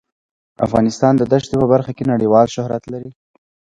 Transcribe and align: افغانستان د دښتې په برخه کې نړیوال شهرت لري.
افغانستان 0.65 1.13
د 1.17 1.21
دښتې 1.31 1.55
په 1.61 1.67
برخه 1.73 1.91
کې 1.97 2.09
نړیوال 2.13 2.47
شهرت 2.55 2.83
لري. 2.93 3.11